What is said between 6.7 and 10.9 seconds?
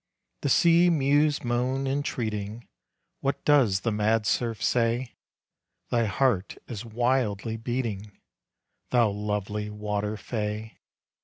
wildly beating, Thou lovely water fay.